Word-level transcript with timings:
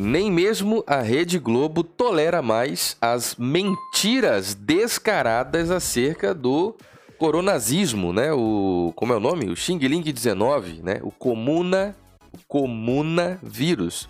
Nem 0.00 0.30
mesmo 0.30 0.82
a 0.86 1.02
Rede 1.02 1.38
Globo 1.38 1.84
tolera 1.84 2.40
mais 2.40 2.96
as 3.02 3.36
mentiras 3.36 4.54
descaradas 4.54 5.70
acerca 5.70 6.32
do 6.32 6.74
coronazismo, 7.18 8.10
né? 8.10 8.32
O 8.32 8.94
como 8.96 9.12
é 9.12 9.16
o 9.16 9.20
nome? 9.20 9.50
O 9.50 9.54
Xing 9.54 9.76
Ling 9.76 10.00
19, 10.00 10.80
né? 10.82 11.00
O 11.02 11.10
comuna 11.10 11.94
o 12.32 12.38
comuna 12.48 13.38
vírus. 13.42 14.08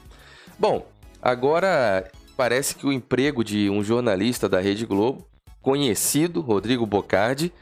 Bom, 0.57 0.87
agora 1.21 2.09
parece 2.37 2.77
que 2.77 2.87
o 2.87 2.93
emprego 2.93 3.43
de 3.43 3.69
um 3.69 3.83
jornalista 3.83 4.49
da 4.49 4.61
Rede 4.61 4.87
Globo, 4.87 5.27
conhecido, 5.61 6.41
Rodrigo 6.41 6.87
Bocardi, 6.87 7.53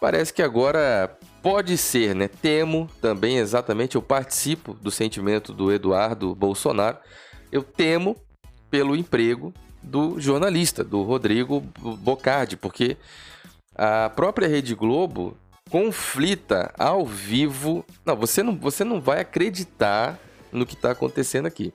parece 0.00 0.32
que 0.32 0.40
agora 0.40 1.14
pode 1.42 1.76
ser, 1.76 2.14
né? 2.14 2.26
Temo 2.26 2.88
também 3.02 3.36
exatamente, 3.36 3.96
eu 3.96 4.02
participo 4.02 4.72
do 4.72 4.90
sentimento 4.90 5.52
do 5.52 5.70
Eduardo 5.70 6.34
Bolsonaro. 6.34 6.96
Eu 7.56 7.62
temo 7.62 8.16
pelo 8.70 8.96
emprego 8.96 9.52
do 9.82 10.20
jornalista, 10.20 10.82
do 10.82 11.02
Rodrigo 11.02 11.60
Bocardi, 12.00 12.56
porque 12.56 12.96
a 13.74 14.10
própria 14.10 14.48
Rede 14.48 14.74
Globo 14.74 15.36
conflita 15.70 16.72
ao 16.78 17.04
vivo. 17.04 17.84
Não, 18.04 18.16
você 18.16 18.42
não, 18.42 18.56
você 18.56 18.84
não 18.84 19.00
vai 19.00 19.20
acreditar 19.20 20.18
no 20.52 20.66
que 20.66 20.74
está 20.74 20.90
acontecendo 20.90 21.46
aqui 21.46 21.72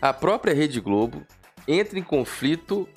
a 0.00 0.12
própria 0.12 0.54
Rede 0.54 0.80
Globo 0.80 1.22
entra 1.66 1.98
em 1.98 2.02
conflito 2.02 2.88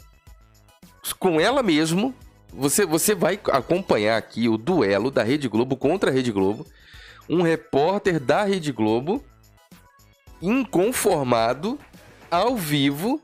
com 1.19 1.39
ela 1.39 1.63
mesmo. 1.63 2.13
Você, 2.53 2.85
você 2.85 3.15
vai 3.15 3.39
acompanhar 3.51 4.17
aqui 4.17 4.47
o 4.47 4.57
duelo 4.57 5.09
da 5.09 5.23
Rede 5.23 5.47
Globo 5.47 5.75
contra 5.75 6.11
a 6.11 6.13
Rede 6.13 6.31
Globo. 6.31 6.65
Um 7.29 7.41
repórter 7.41 8.19
da 8.19 8.43
Rede 8.43 8.71
Globo 8.71 9.23
inconformado 10.41 11.77
ao 12.29 12.55
vivo, 12.55 13.21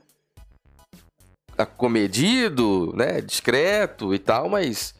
comedido, 1.76 2.92
né, 2.94 3.20
discreto 3.20 4.14
e 4.14 4.18
tal, 4.18 4.48
mas 4.48 4.94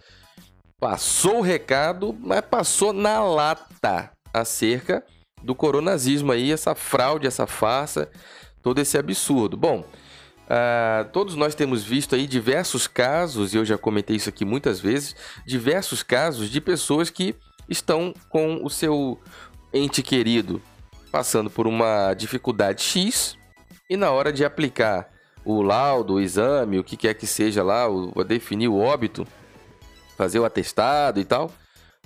passou 0.81 1.39
o 1.39 1.43
recado, 1.43 2.17
mas 2.21 2.41
passou 2.41 2.93
na 2.93 3.23
lata 3.23 4.11
acerca 4.33 5.05
do 5.43 5.55
coronazismo 5.55 6.33
aí, 6.33 6.51
essa 6.51 6.75
fraude, 6.75 7.27
essa 7.27 7.47
farsa 7.47 8.11
todo 8.63 8.81
esse 8.81 8.99
absurdo. 8.99 9.57
Bom, 9.57 9.81
uh, 9.81 11.09
todos 11.13 11.37
nós 11.37 11.55
temos 11.55 11.85
visto 11.85 12.15
aí 12.17 12.27
diversos 12.27 12.89
casos, 12.89 13.55
e 13.55 13.57
eu 13.57 13.65
já 13.65 13.79
comentei 13.79 14.17
isso 14.17 14.29
aqui 14.29 14.45
muitas 14.45 14.81
vezes, 14.81 15.15
diversos 15.47 16.03
casos 16.03 16.51
de 16.51 16.61
pessoas 16.61 17.09
que 17.09 17.37
estão 17.69 18.13
com 18.29 18.65
o 18.65 18.71
seu 18.71 19.21
ente 19.73 20.03
querido 20.03 20.61
passando 21.11 21.51
por 21.51 21.67
uma 21.67 22.15
dificuldade 22.15 22.83
X 22.83 23.37
e 23.89 23.97
na 23.97 24.11
hora 24.11 24.33
de 24.33 24.45
aplicar 24.45 25.09
o 25.45 25.63
laudo, 25.63 26.15
o 26.15 26.21
exame, 26.21 26.79
o 26.79 26.85
que 26.85 26.97
quer 26.97 27.15
que 27.15 27.27
seja 27.27 27.63
lá, 27.63 27.89
o, 27.89 28.23
definir 28.23 28.69
o 28.69 28.79
óbito, 28.79 29.27
fazer 30.17 30.39
o 30.39 30.45
atestado 30.45 31.21
e 31.21 31.25
tal, 31.25 31.51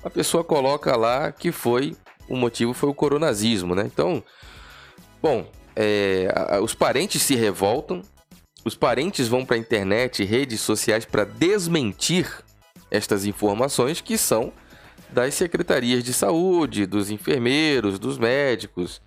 a 0.04 0.10
pessoa 0.10 0.44
coloca 0.44 0.96
lá 0.96 1.32
que 1.32 1.50
foi 1.50 1.96
o 2.28 2.36
motivo 2.36 2.72
foi 2.72 2.88
o 2.88 2.94
coronazismo, 2.94 3.74
né? 3.74 3.82
Então, 3.84 4.22
bom, 5.20 5.46
é, 5.74 6.28
os 6.62 6.74
parentes 6.74 7.20
se 7.22 7.34
revoltam, 7.34 8.02
os 8.64 8.76
parentes 8.76 9.28
vão 9.28 9.44
para 9.44 9.56
a 9.56 9.58
internet 9.58 10.24
redes 10.24 10.60
sociais 10.60 11.04
para 11.04 11.24
desmentir 11.24 12.30
estas 12.90 13.24
informações 13.24 14.00
que 14.00 14.16
são 14.16 14.52
das 15.12 15.34
secretarias 15.34 16.02
de 16.02 16.12
saúde, 16.12 16.86
dos 16.86 17.10
enfermeiros, 17.10 17.98
dos 17.98 18.18
médicos, 18.18 19.00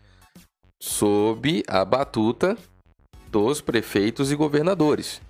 sob 0.80 1.64
a 1.68 1.84
batuta 1.84 2.58
dos 3.30 3.60
prefeitos 3.60 4.32
e 4.32 4.36
governadores. 4.36 5.22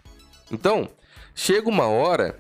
Então, 0.52 0.90
chega 1.34 1.70
uma 1.70 1.88
hora 1.88 2.38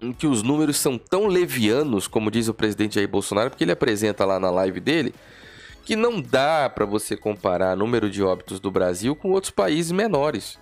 em 0.00 0.12
que 0.12 0.26
os 0.26 0.42
números 0.42 0.76
são 0.78 0.96
tão 0.96 1.26
levianos, 1.26 2.06
como 2.06 2.30
diz 2.30 2.48
o 2.48 2.54
presidente 2.54 2.94
Jair 2.94 3.08
Bolsonaro, 3.08 3.50
porque 3.50 3.64
ele 3.64 3.72
apresenta 3.72 4.24
lá 4.24 4.40
na 4.40 4.50
live 4.50 4.80
dele, 4.80 5.14
que 5.84 5.96
não 5.96 6.20
dá 6.20 6.70
para 6.70 6.86
você 6.86 7.16
comparar 7.16 7.76
número 7.76 8.08
de 8.08 8.22
óbitos 8.22 8.60
do 8.60 8.70
Brasil 8.70 9.14
com 9.14 9.32
outros 9.32 9.50
países 9.50 9.92
menores. 9.92 10.58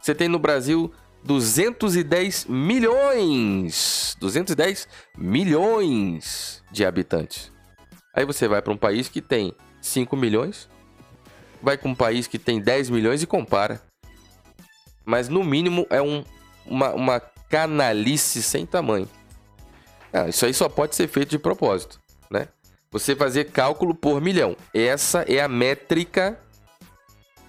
Você 0.00 0.14
tem 0.14 0.28
no 0.28 0.38
Brasil 0.38 0.92
210 1.24 2.44
milhões, 2.44 4.14
210 4.20 4.86
milhões 5.16 6.62
de 6.70 6.84
habitantes. 6.84 7.50
Aí 8.14 8.26
você 8.26 8.46
vai 8.46 8.60
para 8.60 8.72
um 8.72 8.76
país 8.76 9.08
que 9.08 9.22
tem 9.22 9.54
5 9.80 10.14
milhões, 10.16 10.68
vai 11.62 11.78
com 11.78 11.88
um 11.88 11.94
país 11.94 12.26
que 12.26 12.38
tem 12.38 12.60
10 12.60 12.90
milhões 12.90 13.22
e 13.22 13.26
compara. 13.26 13.80
Mas 15.04 15.28
no 15.28 15.42
mínimo 15.42 15.86
é 15.88 16.00
um, 16.00 16.22
uma, 16.66 16.92
uma 16.92 17.20
canalice 17.48 18.42
sem 18.42 18.66
tamanho. 18.66 19.08
Ah, 20.12 20.28
isso 20.28 20.44
aí 20.44 20.52
só 20.52 20.68
pode 20.68 20.94
ser 20.94 21.08
feito 21.08 21.30
de 21.30 21.38
propósito, 21.38 21.98
né? 22.30 22.48
Você 22.90 23.16
fazer 23.16 23.50
cálculo 23.50 23.94
por 23.94 24.20
milhão. 24.20 24.56
Essa 24.72 25.22
é 25.22 25.40
a 25.40 25.48
métrica 25.48 26.38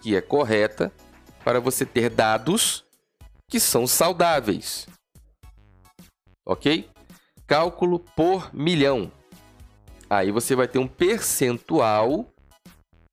que 0.01 0.15
é 0.15 0.21
correta 0.21 0.91
para 1.43 1.59
você 1.59 1.85
ter 1.85 2.09
dados 2.09 2.84
que 3.49 3.59
são 3.59 3.85
saudáveis. 3.87 4.87
Ok? 6.45 6.89
Cálculo 7.47 7.99
por 7.99 8.53
milhão. 8.53 9.11
Aí 10.09 10.31
você 10.31 10.55
vai 10.55 10.67
ter 10.67 10.79
um 10.79 10.87
percentual 10.87 12.27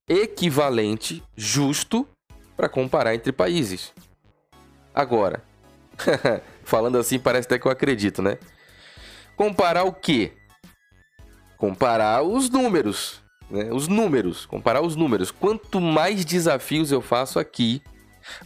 equivalente, 0.08 1.22
justo, 1.36 2.06
para 2.56 2.68
comparar 2.68 3.14
entre 3.14 3.32
países. 3.32 3.92
Agora, 4.94 5.42
falando 6.64 6.98
assim, 6.98 7.18
parece 7.18 7.46
até 7.46 7.58
que 7.58 7.66
eu 7.66 7.72
acredito, 7.72 8.20
né? 8.20 8.38
Comparar 9.36 9.84
o 9.84 9.92
quê? 9.92 10.32
comparar 11.62 12.24
os 12.24 12.50
números, 12.50 13.22
né? 13.48 13.72
Os 13.72 13.86
números, 13.86 14.44
comparar 14.44 14.82
os 14.82 14.96
números. 14.96 15.30
Quanto 15.30 15.80
mais 15.80 16.24
desafios 16.24 16.90
eu 16.90 17.00
faço 17.00 17.38
aqui, 17.38 17.80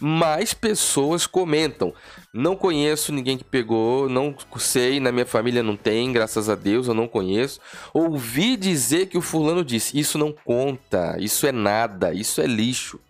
mais 0.01 0.55
pessoas 0.55 1.27
comentam. 1.27 1.93
Não 2.33 2.57
conheço 2.57 3.13
ninguém 3.13 3.39
que 3.39 3.45
pegou, 3.45 4.09
não 4.09 4.35
sei, 4.59 5.01
na 5.01 5.11
minha 5.11 5.27
família 5.27 5.63
não 5.63 5.77
tem, 5.77 6.13
graças 6.13 6.49
a 6.49 6.55
Deus 6.55 6.89
eu 6.89 6.95
não 6.95 7.09
conheço. 7.09 7.61
Ouvi 7.93 8.57
dizer 8.57 9.07
que 9.07 9.19
o 9.19 9.23
fulano 9.23 9.65
disse: 9.65 9.99
Isso 9.99 10.19
não 10.19 10.33
conta, 10.33 11.17
isso 11.19 11.47
é 11.47 11.53
nada, 11.53 12.13
isso 12.13 12.41
é 12.41 12.47
lixo, 12.47 13.01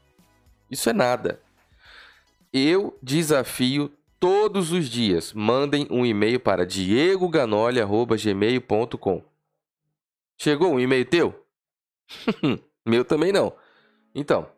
isso 0.70 0.88
é 0.88 0.92
nada. 0.92 1.40
Eu 2.52 2.96
desafio 3.02 3.90
todos 4.18 4.72
os 4.72 4.88
dias. 4.88 5.32
Mandem 5.32 5.86
um 5.90 6.06
e-mail 6.06 6.40
para 6.40 6.66
diegoganoli.gmail.com 6.66 9.22
Chegou 10.38 10.74
um 10.74 10.80
e-mail 10.80 11.04
teu? 11.04 11.44
Meu 12.84 13.04
também 13.04 13.32
não. 13.32 13.52
Então, 14.14 14.48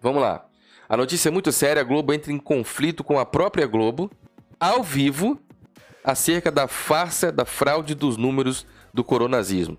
vamos 0.00 0.20
lá. 0.20 0.46
A 0.92 0.96
notícia 0.98 1.30
é 1.30 1.32
muito 1.32 1.50
séria: 1.50 1.80
a 1.80 1.84
Globo 1.84 2.12
entra 2.12 2.30
em 2.30 2.36
conflito 2.36 3.02
com 3.02 3.18
a 3.18 3.24
própria 3.24 3.66
Globo, 3.66 4.10
ao 4.60 4.82
vivo, 4.82 5.40
acerca 6.04 6.50
da 6.50 6.68
farsa 6.68 7.32
da 7.32 7.46
fraude 7.46 7.94
dos 7.94 8.18
números 8.18 8.66
do 8.92 9.02
coronazismo. 9.02 9.78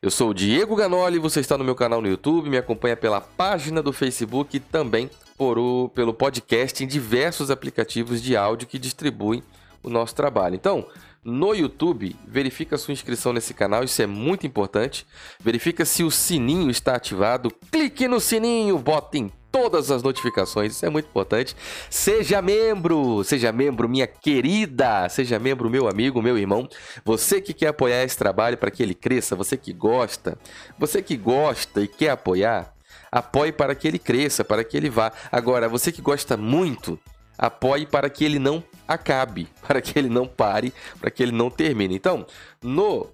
Eu 0.00 0.10
sou 0.10 0.30
o 0.30 0.34
Diego 0.34 0.74
Ganoli, 0.74 1.18
você 1.18 1.40
está 1.40 1.58
no 1.58 1.64
meu 1.64 1.74
canal 1.74 2.00
no 2.00 2.08
YouTube, 2.08 2.48
me 2.48 2.56
acompanha 2.56 2.96
pela 2.96 3.20
página 3.20 3.82
do 3.82 3.92
Facebook 3.92 4.56
e 4.56 4.60
também 4.60 5.10
por 5.36 5.58
o, 5.58 5.90
pelo 5.90 6.14
podcast 6.14 6.82
em 6.82 6.86
diversos 6.86 7.50
aplicativos 7.50 8.22
de 8.22 8.34
áudio 8.34 8.66
que 8.66 8.78
distribuem 8.78 9.42
o 9.82 9.90
nosso 9.90 10.14
trabalho. 10.14 10.54
Então, 10.54 10.86
no 11.22 11.52
YouTube, 11.52 12.16
verifica 12.26 12.78
sua 12.78 12.92
inscrição 12.94 13.34
nesse 13.34 13.52
canal, 13.52 13.84
isso 13.84 14.00
é 14.00 14.06
muito 14.06 14.46
importante. 14.46 15.06
Verifica 15.38 15.84
se 15.84 16.02
o 16.02 16.10
sininho 16.10 16.70
está 16.70 16.94
ativado. 16.94 17.52
Clique 17.70 18.08
no 18.08 18.20
sininho, 18.20 18.78
botem 18.78 19.30
todas 19.50 19.90
as 19.90 20.02
notificações, 20.02 20.72
isso 20.72 20.86
é 20.86 20.90
muito 20.90 21.06
importante. 21.08 21.56
Seja 21.88 22.42
membro, 22.42 23.24
seja 23.24 23.52
membro, 23.52 23.88
minha 23.88 24.06
querida, 24.06 25.08
seja 25.08 25.38
membro, 25.38 25.70
meu 25.70 25.88
amigo, 25.88 26.22
meu 26.22 26.36
irmão. 26.38 26.68
Você 27.04 27.40
que 27.40 27.54
quer 27.54 27.68
apoiar 27.68 28.04
esse 28.04 28.16
trabalho 28.16 28.58
para 28.58 28.70
que 28.70 28.82
ele 28.82 28.94
cresça, 28.94 29.34
você 29.36 29.56
que 29.56 29.72
gosta, 29.72 30.38
você 30.78 31.02
que 31.02 31.16
gosta 31.16 31.80
e 31.80 31.88
quer 31.88 32.10
apoiar, 32.10 32.74
apoie 33.10 33.52
para 33.52 33.74
que 33.74 33.88
ele 33.88 33.98
cresça, 33.98 34.44
para 34.44 34.62
que 34.64 34.76
ele 34.76 34.90
vá. 34.90 35.12
Agora, 35.30 35.68
você 35.68 35.90
que 35.90 36.02
gosta 36.02 36.36
muito, 36.36 36.98
apoie 37.38 37.86
para 37.86 38.10
que 38.10 38.24
ele 38.24 38.38
não 38.38 38.62
acabe, 38.86 39.48
para 39.66 39.80
que 39.80 39.98
ele 39.98 40.08
não 40.08 40.26
pare, 40.26 40.72
para 41.00 41.10
que 41.10 41.22
ele 41.22 41.32
não 41.32 41.50
termine. 41.50 41.94
Então, 41.94 42.26
no 42.62 43.08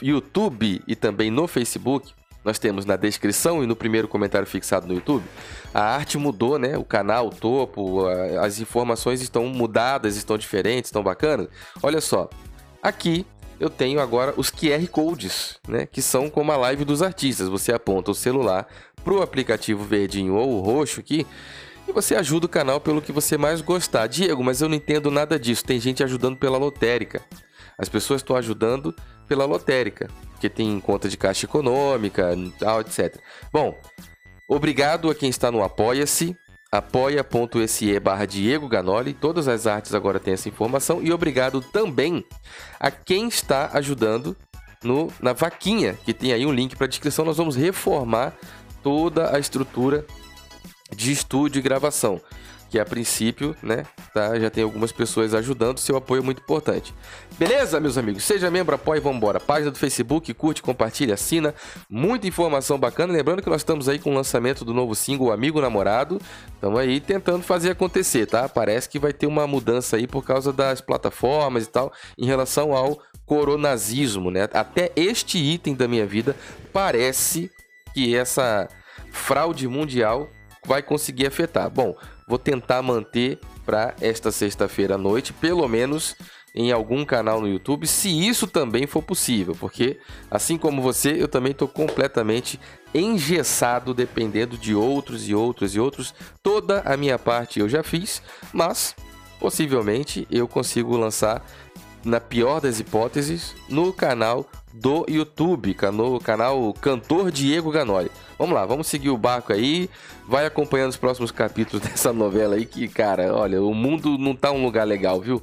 YouTube 0.00 0.82
e 0.86 0.96
também 0.96 1.30
no 1.30 1.46
Facebook, 1.46 2.12
nós 2.44 2.58
temos 2.58 2.84
na 2.84 2.96
descrição 2.96 3.62
e 3.62 3.66
no 3.66 3.76
primeiro 3.76 4.08
comentário 4.08 4.46
fixado 4.46 4.86
no 4.86 4.94
YouTube. 4.94 5.24
A 5.72 5.82
arte 5.82 6.18
mudou, 6.18 6.58
né? 6.58 6.76
O 6.76 6.84
canal, 6.84 7.28
o 7.28 7.30
topo, 7.30 8.06
as 8.40 8.58
informações 8.60 9.22
estão 9.22 9.46
mudadas, 9.46 10.16
estão 10.16 10.36
diferentes, 10.36 10.88
estão 10.88 11.02
bacanas. 11.02 11.48
Olha 11.82 12.00
só, 12.00 12.28
aqui 12.82 13.24
eu 13.60 13.70
tenho 13.70 14.00
agora 14.00 14.34
os 14.36 14.50
QR 14.50 14.86
Codes, 14.88 15.58
né? 15.68 15.86
Que 15.86 16.02
são 16.02 16.28
como 16.28 16.50
a 16.50 16.56
live 16.56 16.84
dos 16.84 17.00
artistas. 17.00 17.48
Você 17.48 17.72
aponta 17.72 18.10
o 18.10 18.14
celular 18.14 18.66
pro 19.04 19.22
aplicativo 19.22 19.84
verdinho 19.84 20.34
ou 20.34 20.60
roxo 20.60 21.00
aqui 21.00 21.26
e 21.86 21.92
você 21.92 22.14
ajuda 22.14 22.46
o 22.46 22.48
canal 22.48 22.80
pelo 22.80 23.02
que 23.02 23.12
você 23.12 23.36
mais 23.36 23.60
gostar. 23.60 24.06
Diego, 24.06 24.42
mas 24.42 24.60
eu 24.60 24.68
não 24.68 24.76
entendo 24.76 25.10
nada 25.10 25.38
disso. 25.38 25.64
Tem 25.64 25.78
gente 25.80 26.02
ajudando 26.02 26.36
pela 26.36 26.58
lotérica. 26.58 27.22
As 27.78 27.88
pessoas 27.88 28.20
estão 28.20 28.36
ajudando 28.36 28.94
pela 29.26 29.44
lotérica, 29.44 30.08
que 30.42 30.50
tem 30.50 30.80
conta 30.80 31.08
de 31.08 31.16
caixa 31.16 31.46
econômica, 31.46 32.36
tal, 32.58 32.80
etc. 32.80 33.16
Bom, 33.52 33.78
obrigado 34.48 35.08
a 35.08 35.14
quem 35.14 35.30
está 35.30 35.52
no 35.52 35.62
Apoia-se, 35.62 36.36
apoia.se 36.72 38.00
barra 38.00 38.26
Diego 38.26 38.66
Ganoli. 38.66 39.14
Todas 39.14 39.46
as 39.46 39.68
artes 39.68 39.94
agora 39.94 40.18
têm 40.18 40.34
essa 40.34 40.48
informação. 40.48 41.00
E 41.00 41.12
obrigado 41.12 41.60
também 41.60 42.24
a 42.80 42.90
quem 42.90 43.28
está 43.28 43.70
ajudando 43.72 44.36
no, 44.82 45.12
na 45.20 45.32
vaquinha, 45.32 45.96
que 46.04 46.12
tem 46.12 46.32
aí 46.32 46.44
um 46.44 46.52
link 46.52 46.74
para 46.74 46.88
descrição. 46.88 47.24
Nós 47.24 47.36
vamos 47.36 47.54
reformar 47.54 48.34
toda 48.82 49.32
a 49.32 49.38
estrutura 49.38 50.04
de 50.92 51.12
estúdio 51.12 51.60
e 51.60 51.62
gravação. 51.62 52.20
Que 52.72 52.78
a 52.78 52.86
princípio, 52.86 53.54
né, 53.62 53.84
tá, 54.14 54.40
já 54.40 54.48
tem 54.48 54.64
algumas 54.64 54.90
pessoas 54.90 55.34
ajudando, 55.34 55.76
seu 55.76 55.94
apoio 55.94 56.20
é 56.20 56.24
muito 56.24 56.40
importante. 56.40 56.94
Beleza, 57.38 57.78
meus 57.78 57.98
amigos? 57.98 58.24
Seja 58.24 58.50
membro, 58.50 58.74
apoie, 58.74 58.98
vambora. 58.98 59.38
Página 59.38 59.70
do 59.70 59.76
Facebook, 59.76 60.32
curte, 60.32 60.62
compartilha, 60.62 61.12
assina. 61.12 61.54
Muita 61.86 62.26
informação 62.26 62.78
bacana. 62.78 63.12
Lembrando 63.12 63.42
que 63.42 63.50
nós 63.50 63.60
estamos 63.60 63.90
aí 63.90 63.98
com 63.98 64.12
o 64.12 64.14
lançamento 64.14 64.64
do 64.64 64.72
novo 64.72 64.94
single 64.94 65.30
Amigo 65.30 65.60
Namorado. 65.60 66.18
Estamos 66.54 66.80
aí 66.80 66.98
tentando 66.98 67.42
fazer 67.42 67.72
acontecer, 67.72 68.24
tá? 68.24 68.48
Parece 68.48 68.88
que 68.88 68.98
vai 68.98 69.12
ter 69.12 69.26
uma 69.26 69.46
mudança 69.46 69.96
aí 69.96 70.06
por 70.06 70.24
causa 70.24 70.50
das 70.50 70.80
plataformas 70.80 71.64
e 71.64 71.68
tal, 71.68 71.92
em 72.16 72.24
relação 72.24 72.72
ao 72.72 72.98
coronazismo, 73.26 74.30
né? 74.30 74.48
Até 74.50 74.90
este 74.96 75.36
item 75.36 75.74
da 75.74 75.86
minha 75.86 76.06
vida 76.06 76.34
parece 76.72 77.50
que 77.92 78.16
essa 78.16 78.66
fraude 79.10 79.68
mundial 79.68 80.30
vai 80.66 80.82
conseguir 80.82 81.26
afetar. 81.26 81.70
Bom, 81.70 81.96
vou 82.26 82.38
tentar 82.38 82.82
manter 82.82 83.38
para 83.64 83.94
esta 84.00 84.30
sexta-feira 84.30 84.94
à 84.94 84.98
noite, 84.98 85.32
pelo 85.32 85.66
menos 85.68 86.16
em 86.54 86.70
algum 86.70 87.04
canal 87.04 87.40
no 87.40 87.48
YouTube, 87.48 87.86
se 87.86 88.08
isso 88.10 88.46
também 88.46 88.86
for 88.86 89.02
possível, 89.02 89.56
porque 89.58 89.98
assim 90.30 90.58
como 90.58 90.82
você, 90.82 91.12
eu 91.12 91.26
também 91.26 91.52
estou 91.52 91.66
completamente 91.66 92.60
engessado 92.94 93.94
dependendo 93.94 94.58
de 94.58 94.74
outros 94.74 95.28
e 95.28 95.34
outros 95.34 95.74
e 95.74 95.80
outros. 95.80 96.14
Toda 96.42 96.80
a 96.80 96.96
minha 96.96 97.18
parte 97.18 97.58
eu 97.58 97.68
já 97.68 97.82
fiz, 97.82 98.22
mas 98.52 98.94
possivelmente 99.40 100.26
eu 100.30 100.46
consigo 100.46 100.96
lançar 100.96 101.42
na 102.04 102.20
pior 102.20 102.60
das 102.60 102.80
hipóteses 102.80 103.54
no 103.68 103.92
canal 103.92 104.46
do 104.72 105.04
YouTube, 105.08 105.76
no 105.92 106.20
canal 106.20 106.72
Cantor 106.74 107.30
Diego 107.30 107.70
Ganoli. 107.70 108.10
Vamos 108.38 108.54
lá, 108.54 108.64
vamos 108.64 108.86
seguir 108.86 109.10
o 109.10 109.18
barco 109.18 109.52
aí. 109.52 109.88
Vai 110.26 110.46
acompanhando 110.46 110.90
os 110.90 110.96
próximos 110.96 111.30
capítulos 111.30 111.82
dessa 111.86 112.12
novela 112.12 112.54
aí 112.54 112.64
que, 112.64 112.88
cara, 112.88 113.34
olha, 113.34 113.62
o 113.62 113.74
mundo 113.74 114.16
não 114.18 114.34
tá 114.34 114.50
um 114.50 114.64
lugar 114.64 114.86
legal, 114.86 115.20
viu? 115.20 115.42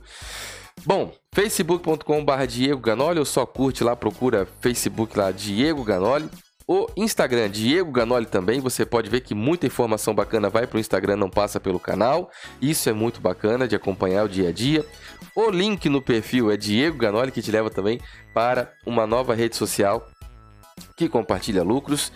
Bom, 0.86 1.12
facebook.com.br 1.34 2.46
Diego 2.48 2.80
Ganoli, 2.80 3.20
ou 3.20 3.26
só 3.26 3.46
curte 3.46 3.84
lá, 3.84 3.96
procura 3.96 4.48
Facebook 4.62 5.18
lá, 5.18 5.32
Diego 5.32 5.84
Ganoli. 5.84 6.30
O 6.72 6.86
Instagram, 6.96 7.50
Diego 7.50 7.92
Ganoli 7.92 8.28
também, 8.28 8.60
você 8.60 8.86
pode 8.86 9.10
ver 9.10 9.22
que 9.22 9.34
muita 9.34 9.66
informação 9.66 10.14
bacana 10.14 10.52
vai 10.52 10.68
para 10.68 10.78
o 10.78 10.80
Instagram, 10.80 11.16
não 11.16 11.28
passa 11.28 11.60
pelo 11.60 11.80
canal. 11.80 12.30
Isso 12.62 12.88
é 12.88 12.94
muito 12.94 13.20
bacana 13.20 13.68
de 13.68 13.76
acompanhar 13.76 14.26
o 14.26 14.30
dia 14.30 14.50
a 14.50 14.52
dia. 14.52 14.86
O 15.34 15.50
link 15.50 15.90
no 15.90 16.00
perfil 16.00 16.52
é 16.52 16.56
Diego 16.56 16.96
Ganoli, 16.96 17.32
que 17.32 17.42
te 17.42 17.50
leva 17.50 17.72
também 17.72 18.00
para 18.36 18.72
uma 18.86 19.08
nova 19.08 19.34
rede 19.34 19.56
social 19.56 20.08
que 20.96 21.10
compartilha 21.10 21.64
lucros. 21.64 22.12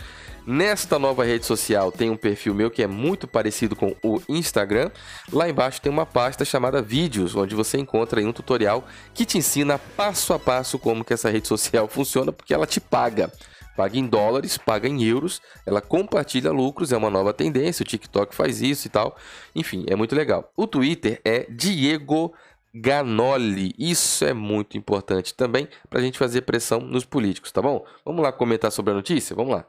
Nesta 0.45 0.99
nova 0.99 1.23
rede 1.23 1.47
social 1.47 1.91
tem 1.91 2.11
um 2.11 2.15
perfil 2.15 2.53
meu 2.53 2.69
que 2.69 2.83
é 2.83 2.87
muito 2.87 3.27
parecido 3.27 3.75
com 3.75 3.95
o 4.03 4.21
Instagram. 4.29 4.91
Lá 5.31 5.49
embaixo 5.49 5.81
tem 5.81 5.91
uma 5.91 6.05
pasta 6.05 6.45
chamada 6.45 6.79
Vídeos, 6.79 7.35
onde 7.35 7.55
você 7.55 7.79
encontra 7.79 8.21
um 8.21 8.31
tutorial 8.31 8.85
que 9.15 9.25
te 9.25 9.39
ensina 9.39 9.79
passo 9.79 10.31
a 10.31 10.37
passo 10.37 10.77
como 10.77 11.03
que 11.03 11.11
essa 11.11 11.31
rede 11.31 11.47
social 11.47 11.87
funciona, 11.89 12.31
porque 12.31 12.53
ela 12.53 12.67
te 12.67 12.79
paga 12.79 13.31
paga 13.75 13.97
em 13.97 14.05
dólares, 14.05 14.57
paga 14.57 14.87
em 14.87 15.03
euros, 15.03 15.41
ela 15.65 15.81
compartilha 15.81 16.51
lucros, 16.51 16.91
é 16.91 16.97
uma 16.97 17.09
nova 17.09 17.33
tendência, 17.33 17.83
o 17.83 17.85
TikTok 17.85 18.33
faz 18.35 18.61
isso 18.61 18.87
e 18.87 18.89
tal. 18.89 19.15
Enfim, 19.55 19.85
é 19.87 19.95
muito 19.95 20.15
legal. 20.15 20.51
O 20.55 20.67
Twitter 20.67 21.21
é 21.23 21.45
Diego 21.49 22.33
Ganoli. 22.73 23.73
Isso 23.77 24.25
é 24.25 24.33
muito 24.33 24.77
importante 24.77 25.33
também 25.33 25.67
para 25.89 25.99
a 25.99 26.01
gente 26.01 26.17
fazer 26.17 26.41
pressão 26.41 26.79
nos 26.79 27.05
políticos, 27.05 27.51
tá 27.51 27.61
bom? 27.61 27.85
Vamos 28.03 28.23
lá 28.23 28.31
comentar 28.31 28.71
sobre 28.71 28.91
a 28.91 28.95
notícia? 28.95 29.35
Vamos 29.35 29.53
lá. 29.53 29.65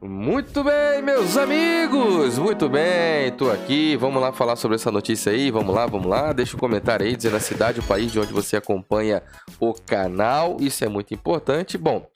Muito 0.00 0.62
bem, 0.62 1.00
meus 1.00 1.38
amigos! 1.38 2.36
Muito 2.36 2.68
bem, 2.68 3.32
tô 3.32 3.50
aqui. 3.50 3.96
Vamos 3.96 4.20
lá 4.20 4.30
falar 4.30 4.54
sobre 4.56 4.74
essa 4.74 4.92
notícia 4.92 5.32
aí. 5.32 5.50
Vamos 5.50 5.74
lá, 5.74 5.86
vamos 5.86 6.06
lá. 6.06 6.34
Deixa 6.34 6.54
um 6.54 6.60
comentário 6.60 7.06
aí 7.06 7.16
dizendo 7.16 7.36
a 7.36 7.40
cidade, 7.40 7.80
o 7.80 7.82
país 7.82 8.12
de 8.12 8.20
onde 8.20 8.30
você 8.30 8.58
acompanha 8.58 9.22
o 9.58 9.72
canal. 9.72 10.58
Isso 10.60 10.84
é 10.84 10.88
muito 10.88 11.14
importante. 11.14 11.78
Bom, 11.78 12.06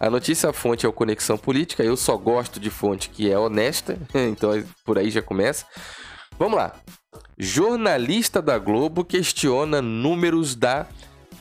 a 0.00 0.08
notícia 0.08 0.50
fonte 0.50 0.86
é 0.86 0.88
o 0.88 0.92
Conexão 0.94 1.36
Política. 1.36 1.84
Eu 1.84 1.94
só 1.94 2.16
gosto 2.16 2.58
de 2.58 2.70
fonte 2.70 3.10
que 3.10 3.30
é 3.30 3.38
honesta, 3.38 3.98
então 4.14 4.52
por 4.82 4.96
aí 4.96 5.10
já 5.10 5.20
começa. 5.20 5.66
Vamos 6.38 6.56
lá. 6.56 6.72
Jornalista 7.36 8.40
da 8.40 8.58
Globo 8.58 9.04
questiona 9.04 9.82
números 9.82 10.54
da 10.54 10.86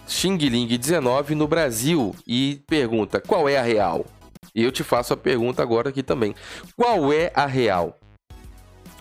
Xing 0.07 0.37
Ling 0.37 0.67
19 0.67 1.35
no 1.35 1.47
Brasil 1.47 2.13
e 2.27 2.61
pergunta: 2.67 3.21
qual 3.21 3.47
é 3.47 3.57
a 3.57 3.61
real? 3.61 4.05
E 4.53 4.63
eu 4.63 4.71
te 4.71 4.83
faço 4.83 5.13
a 5.13 5.17
pergunta 5.17 5.61
agora 5.61 5.89
aqui 5.89 6.03
também. 6.03 6.35
Qual 6.75 7.11
é 7.11 7.31
a 7.33 7.45
real? 7.45 7.97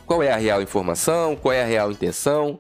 Qual 0.07 0.23
é 0.23 0.33
a 0.33 0.37
real 0.37 0.63
informação? 0.63 1.37
Qual 1.37 1.53
é 1.53 1.63
a 1.63 1.67
real 1.67 1.91
intenção? 1.91 2.59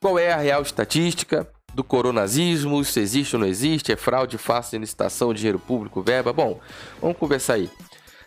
Qual 0.00 0.18
é 0.18 0.32
a 0.32 0.36
real 0.36 0.62
estatística 0.62 1.48
do 1.74 1.84
coronazismo? 1.84 2.82
Se 2.84 3.00
existe 3.00 3.36
ou 3.36 3.40
não 3.40 3.48
existe? 3.48 3.92
É 3.92 3.96
fraude, 3.96 4.38
fácil 4.38 4.80
licitação, 4.80 5.34
dinheiro 5.34 5.58
público, 5.58 6.02
verba? 6.02 6.32
Bom, 6.32 6.60
vamos 7.00 7.16
conversar 7.18 7.54
aí. 7.54 7.70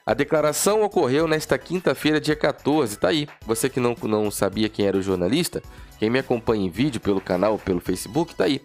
A 0.05 0.13
declaração 0.13 0.83
ocorreu 0.83 1.27
nesta 1.27 1.57
quinta-feira, 1.57 2.19
dia 2.19 2.35
14. 2.35 2.97
Tá 2.97 3.09
aí. 3.09 3.27
Você 3.45 3.69
que 3.69 3.79
não, 3.79 3.95
não 4.03 4.29
sabia 4.29 4.67
quem 4.67 4.85
era 4.85 4.97
o 4.97 5.01
jornalista, 5.01 5.61
quem 5.99 6.09
me 6.09 6.19
acompanha 6.19 6.65
em 6.65 6.69
vídeo 6.69 6.99
pelo 6.99 7.21
canal, 7.21 7.57
pelo 7.57 7.79
Facebook, 7.79 8.35
tá 8.35 8.45
aí. 8.45 8.61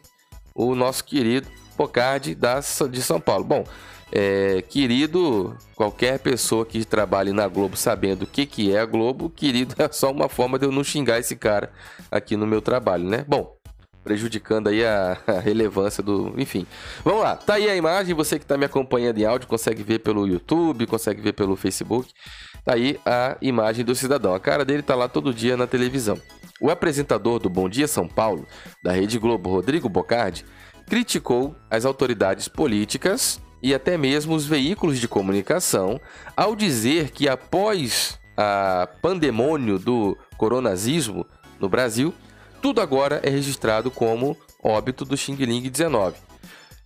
O 0.55 0.75
nosso 0.75 1.05
querido 1.05 1.49
Pocardi 1.77 2.35
da, 2.35 2.61
de 2.91 3.03
São 3.03 3.21
Paulo. 3.21 3.45
Bom, 3.45 3.65
é, 4.13 4.63
querido, 4.63 5.57
qualquer 5.75 6.19
pessoa 6.19 6.65
que 6.65 6.85
trabalhe 6.85 7.33
na 7.33 7.49
Globo 7.49 7.77
sabendo 7.77 8.23
o 8.23 8.27
que, 8.27 8.47
que 8.47 8.75
é 8.75 8.81
a 8.81 8.87
Globo, 8.87 9.29
querido, 9.29 9.75
é 9.83 9.91
só 9.91 10.11
uma 10.11 10.29
forma 10.29 10.59
de 10.59 10.67
eu 10.67 10.73
não 10.73 10.85
xingar 10.85 11.19
esse 11.19 11.37
cara 11.37 11.73
aqui 12.11 12.37
no 12.37 12.47
meu 12.47 12.63
trabalho, 12.63 13.05
né? 13.05 13.25
Bom, 13.27 13.57
prejudicando 14.05 14.69
aí 14.69 14.85
a, 14.85 15.19
a, 15.27 15.41
relevância 15.41 16.03
do. 16.03 16.33
Enfim. 16.39 16.67
Vamos 17.05 17.23
lá, 17.23 17.35
tá 17.35 17.55
aí 17.55 17.69
a 17.69 17.75
imagem. 17.75 18.15
Você 18.15 18.39
que 18.39 18.45
está 18.45 18.57
me 18.57 18.65
acompanhando 18.65 19.19
em 19.19 19.25
áudio 19.25 19.49
consegue 19.49 19.83
ver 19.83 19.99
pelo 19.99 20.27
YouTube, 20.27 20.87
consegue 20.87 21.21
ver 21.21 21.33
pelo 21.33 21.57
Facebook. 21.57 22.13
Tá 22.65 22.75
aí 22.75 22.99
a 23.05 23.37
imagem 23.43 23.85
do 23.85 23.95
cidadão. 23.95 24.35
A 24.35 24.41
cara 24.41 24.65
dele 24.65 24.83
tá 24.83 24.95
lá 24.95 25.09
todo 25.09 25.35
dia 25.35 25.57
na 25.57 25.67
televisão. 25.67 26.21
O 26.61 26.71
apresentador 26.71 27.39
do 27.39 27.51
Bom 27.51 27.69
Dia 27.69 27.87
São 27.87 28.09
Paulo, 28.09 28.47
da 28.83 28.93
Rede 28.93 29.19
Globo, 29.19 29.51
Rodrigo 29.51 29.89
Bocardi, 29.89 30.45
criticou 30.87 31.55
as 31.69 31.85
autoridades 31.85 32.49
políticas 32.49 33.41
e 33.67 33.75
até 33.75 33.99
mesmo 33.99 34.33
os 34.33 34.47
veículos 34.47 35.01
de 35.01 35.09
comunicação 35.09 36.01
ao 36.37 36.55
dizer 36.55 37.11
que 37.11 37.29
após 37.29 38.17
a 38.37 38.89
pandemônio 39.03 39.77
do 39.77 40.17
coronazismo 40.37 41.27
no 41.59 41.69
Brasil, 41.69 42.15
tudo 42.63 42.81
agora 42.81 43.21
é 43.25 43.29
registrado 43.29 43.91
como 43.91 44.37
óbito 44.63 45.05
do 45.05 45.17
Xing 45.17 45.35
Ling 45.35 45.69
19. 45.69 46.15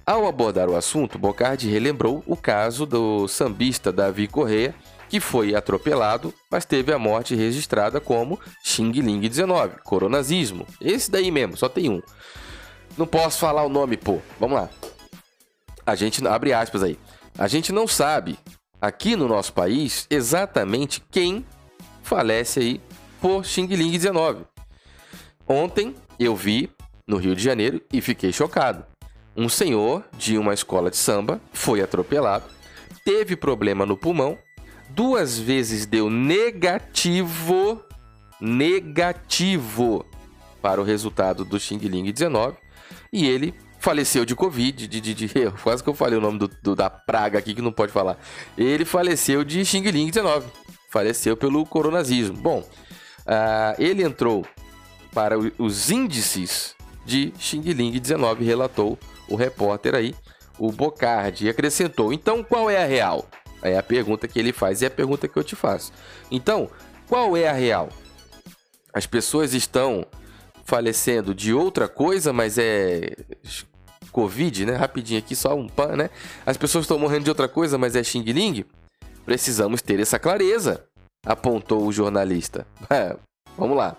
Ao 0.06 0.26
abordar 0.26 0.70
o 0.70 0.76
assunto, 0.76 1.18
Bocardi 1.18 1.68
relembrou 1.68 2.24
o 2.26 2.34
caso 2.34 2.86
do 2.86 3.28
sambista 3.28 3.92
Davi 3.92 4.26
Correa, 4.26 4.74
que 5.06 5.20
foi 5.20 5.54
atropelado, 5.54 6.32
mas 6.50 6.64
teve 6.64 6.94
a 6.94 6.98
morte 6.98 7.34
registrada 7.34 8.00
como 8.00 8.40
Xing 8.64 8.90
Ling 8.92 9.20
19, 9.20 9.82
coronazismo. 9.84 10.66
Esse 10.80 11.10
daí 11.10 11.30
mesmo, 11.30 11.58
só 11.58 11.68
tem 11.68 11.90
um. 11.90 12.00
Não 12.96 13.06
posso 13.06 13.38
falar 13.38 13.64
o 13.64 13.68
nome, 13.68 13.98
pô. 13.98 14.18
Vamos 14.38 14.58
lá 14.58 14.70
a 15.86 15.94
gente 15.94 16.26
abre 16.26 16.52
aspas 16.52 16.82
aí. 16.82 16.98
A 17.38 17.48
gente 17.48 17.72
não 17.72 17.86
sabe 17.86 18.38
aqui 18.80 19.16
no 19.16 19.28
nosso 19.28 19.52
país 19.52 20.06
exatamente 20.10 21.02
quem 21.10 21.44
falece 22.02 22.60
aí 22.60 22.80
por 23.20 23.44
Xing 23.44 23.66
Ling 23.66 23.90
19. 23.90 24.44
Ontem 25.46 25.94
eu 26.18 26.34
vi 26.34 26.70
no 27.06 27.16
Rio 27.16 27.34
de 27.34 27.42
Janeiro 27.42 27.82
e 27.92 28.00
fiquei 28.00 28.32
chocado. 28.32 28.84
Um 29.36 29.48
senhor 29.48 30.04
de 30.16 30.36
uma 30.38 30.54
escola 30.54 30.90
de 30.90 30.96
samba 30.96 31.40
foi 31.52 31.80
atropelado, 31.80 32.44
teve 33.04 33.36
problema 33.36 33.86
no 33.86 33.96
pulmão, 33.96 34.36
duas 34.90 35.38
vezes 35.38 35.86
deu 35.86 36.10
negativo, 36.10 37.82
negativo 38.40 40.04
para 40.60 40.80
o 40.80 40.84
resultado 40.84 41.44
do 41.44 41.58
Xing 41.58 41.78
Ling 41.78 42.12
19 42.12 42.56
e 43.12 43.26
ele 43.26 43.54
faleceu 43.80 44.24
de 44.24 44.36
Covid, 44.36 44.86
de, 44.86 45.00
de, 45.00 45.14
de 45.14 45.28
quase 45.64 45.82
que 45.82 45.88
eu 45.88 45.94
falei 45.94 46.18
o 46.18 46.20
nome 46.20 46.38
do, 46.38 46.48
do, 46.62 46.76
da 46.76 46.88
praga 46.88 47.38
aqui 47.38 47.54
que 47.54 47.62
não 47.62 47.72
pode 47.72 47.90
falar. 47.90 48.18
Ele 48.56 48.84
faleceu 48.84 49.42
de 49.42 49.64
Xing 49.64 49.90
Ling 49.90 50.10
19, 50.10 50.46
faleceu 50.90 51.36
pelo 51.36 51.64
coronazismo. 51.66 52.36
Bom, 52.36 52.60
uh, 52.60 53.74
ele 53.78 54.04
entrou 54.04 54.46
para 55.12 55.36
os 55.58 55.90
índices 55.90 56.76
de 57.04 57.32
Xing 57.38 57.62
Ling 57.62 57.98
19, 57.98 58.44
relatou 58.44 58.98
o 59.26 59.34
repórter 59.34 59.94
aí, 59.94 60.14
o 60.58 60.70
Bocardi, 60.70 61.46
e 61.46 61.48
acrescentou: 61.48 62.12
então 62.12 62.44
qual 62.44 62.70
é 62.70 62.82
a 62.82 62.86
real? 62.86 63.26
É 63.62 63.76
a 63.76 63.82
pergunta 63.82 64.28
que 64.28 64.38
ele 64.38 64.52
faz 64.52 64.80
e 64.80 64.84
é 64.84 64.88
a 64.88 64.90
pergunta 64.90 65.26
que 65.26 65.36
eu 65.36 65.44
te 65.44 65.54
faço. 65.54 65.92
Então, 66.30 66.70
qual 67.06 67.36
é 67.36 67.46
a 67.46 67.52
real? 67.52 67.90
As 68.92 69.06
pessoas 69.06 69.52
estão 69.52 70.06
falecendo 70.64 71.34
de 71.34 71.52
outra 71.52 71.88
coisa, 71.88 72.32
mas 72.32 72.56
é 72.56 73.14
Covid, 74.10 74.66
né? 74.66 74.76
Rapidinho 74.76 75.18
aqui, 75.18 75.34
só 75.34 75.54
um 75.56 75.68
pan, 75.68 75.96
né? 75.96 76.10
As 76.44 76.56
pessoas 76.56 76.84
estão 76.84 76.98
morrendo 76.98 77.24
de 77.24 77.30
outra 77.30 77.48
coisa, 77.48 77.78
mas 77.78 77.96
é 77.96 78.02
Xing 78.02 78.24
Ling? 78.24 78.64
Precisamos 79.24 79.82
ter 79.82 80.00
essa 80.00 80.18
clareza, 80.18 80.84
apontou 81.24 81.86
o 81.86 81.92
jornalista. 81.92 82.66
É, 82.90 83.16
vamos 83.56 83.76
lá. 83.76 83.96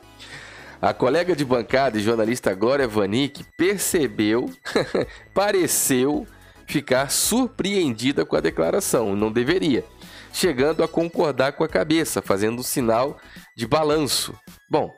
A 0.82 0.94
colega 0.94 1.36
de 1.36 1.46
bancada 1.46 1.98
e 1.98 2.01
jornalista 2.01 2.53
Glória 2.56 2.88
Vanik 2.88 3.46
percebeu, 3.56 4.51
pareceu 5.34 6.25
ficar 6.65 7.12
surpreendida 7.12 8.25
com 8.25 8.36
a 8.36 8.39
declaração, 8.41 9.15
não 9.15 9.32
deveria, 9.32 9.86
chegando 10.34 10.84
a 10.84 10.88
concordar 10.88 11.53
com 11.53 11.63
a 11.63 11.68
cabeça, 11.68 12.22
fazendo 12.22 12.60
um 12.60 12.63
sinal 12.63 13.18
de 13.56 13.68
balanço. 13.68 14.34
Bom, 14.70 14.91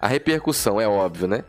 a 0.00 0.06
repercussão 0.06 0.80
é 0.80 0.86
óbvio, 0.86 1.26
né? 1.26 1.42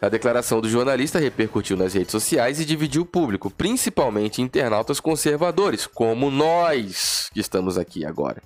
A 0.00 0.08
declaração 0.08 0.62
do 0.62 0.68
jornalista 0.68 1.18
repercutiu 1.18 1.76
nas 1.76 1.92
redes 1.92 2.10
sociais 2.10 2.58
e 2.58 2.64
dividiu 2.64 3.02
o 3.02 3.06
público, 3.06 3.50
principalmente 3.50 4.40
internautas 4.40 4.98
conservadores, 4.98 5.86
como 5.86 6.30
nós 6.30 7.28
que 7.34 7.40
estamos 7.40 7.76
aqui 7.76 8.06
agora. 8.06 8.42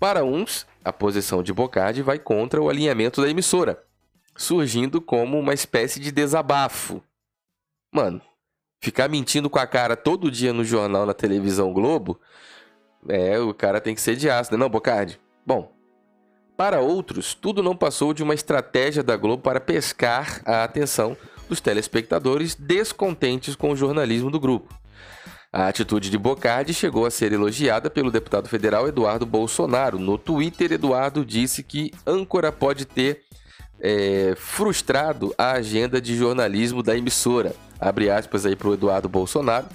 Para 0.00 0.24
uns, 0.24 0.66
a 0.82 0.90
posição 0.90 1.42
de 1.42 1.52
Bocardi 1.52 2.00
vai 2.00 2.18
contra 2.18 2.60
o 2.60 2.70
alinhamento 2.70 3.20
da 3.20 3.28
emissora, 3.28 3.82
surgindo 4.34 5.00
como 5.00 5.38
uma 5.38 5.52
espécie 5.52 6.00
de 6.00 6.10
desabafo. 6.10 7.02
Mano, 7.92 8.22
ficar 8.80 9.08
mentindo 9.08 9.50
com 9.50 9.58
a 9.58 9.66
cara 9.66 9.94
todo 9.94 10.30
dia 10.30 10.54
no 10.54 10.64
jornal, 10.64 11.04
na 11.04 11.12
televisão 11.12 11.70
Globo, 11.70 12.18
é, 13.08 13.38
o 13.38 13.52
cara 13.52 13.78
tem 13.78 13.94
que 13.94 14.00
ser 14.00 14.16
de 14.16 14.30
aço, 14.30 14.50
né? 14.52 14.56
Não, 14.56 14.70
Bocardi? 14.70 15.20
Bom, 15.44 15.70
para 16.62 16.80
outros, 16.80 17.34
tudo 17.34 17.60
não 17.60 17.74
passou 17.74 18.14
de 18.14 18.22
uma 18.22 18.34
estratégia 18.34 19.02
da 19.02 19.16
Globo 19.16 19.42
para 19.42 19.58
pescar 19.58 20.40
a 20.44 20.62
atenção 20.62 21.16
dos 21.48 21.60
telespectadores 21.60 22.54
descontentes 22.54 23.56
com 23.56 23.72
o 23.72 23.76
jornalismo 23.76 24.30
do 24.30 24.38
grupo. 24.38 24.72
A 25.52 25.66
atitude 25.66 26.08
de 26.08 26.16
Bocardi 26.16 26.72
chegou 26.72 27.04
a 27.04 27.10
ser 27.10 27.32
elogiada 27.32 27.90
pelo 27.90 28.12
deputado 28.12 28.48
federal 28.48 28.86
Eduardo 28.86 29.26
Bolsonaro. 29.26 29.98
No 29.98 30.16
Twitter, 30.16 30.70
Eduardo 30.70 31.24
disse 31.24 31.64
que 31.64 31.90
âncora 32.06 32.52
pode 32.52 32.84
ter 32.84 33.22
é, 33.80 34.34
frustrado 34.36 35.34
a 35.36 35.54
agenda 35.54 36.00
de 36.00 36.16
jornalismo 36.16 36.80
da 36.80 36.96
emissora. 36.96 37.56
Abre 37.80 38.08
aspas 38.08 38.46
aí 38.46 38.54
para 38.54 38.68
o 38.68 38.74
Eduardo 38.74 39.08
Bolsonaro. 39.08 39.66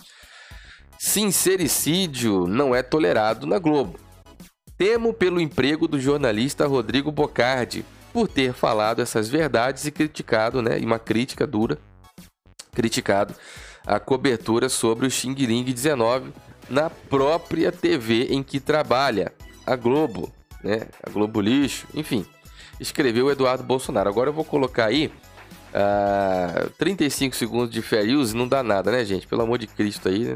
Sincericídio 0.97 2.47
não 2.47 2.73
é 2.73 2.81
tolerado 2.81 3.45
na 3.45 3.59
Globo. 3.59 4.06
Temo 4.77 5.13
pelo 5.13 5.41
emprego 5.41 5.87
do 5.87 5.99
jornalista 5.99 6.67
Rodrigo 6.67 7.11
Bocardi 7.11 7.83
por 8.13 8.27
ter 8.27 8.53
falado 8.53 9.01
essas 9.01 9.27
verdades 9.27 9.85
e 9.85 9.91
criticado, 9.91 10.61
né, 10.61 10.77
uma 10.77 10.99
crítica 10.99 11.47
dura, 11.47 11.77
criticado 12.73 13.33
a 13.85 13.99
cobertura 13.99 14.69
sobre 14.69 15.07
o 15.07 15.11
Xing 15.11 15.33
Ling 15.33 15.63
19 15.63 16.31
na 16.69 16.89
própria 16.89 17.71
TV 17.71 18.27
em 18.29 18.43
que 18.43 18.59
trabalha, 18.59 19.31
a 19.65 19.75
Globo, 19.75 20.31
né? 20.63 20.87
A 21.01 21.09
Globo 21.09 21.41
Lixo, 21.41 21.87
enfim. 21.93 22.25
Escreveu 22.79 23.31
Eduardo 23.31 23.63
Bolsonaro. 23.63 24.09
Agora 24.09 24.29
eu 24.29 24.33
vou 24.33 24.45
colocar 24.45 24.85
aí 24.85 25.07
uh, 25.07 25.13
ah, 25.73 26.69
35 26.77 27.35
segundos 27.35 27.69
de 27.71 27.81
fair 27.81 28.15
use, 28.15 28.35
não 28.35 28.47
dá 28.47 28.61
nada, 28.61 28.91
né, 28.91 29.03
gente? 29.03 29.27
Pelo 29.27 29.41
amor 29.41 29.57
de 29.57 29.67
Cristo 29.67 30.09
aí, 30.09 30.25
né? 30.25 30.35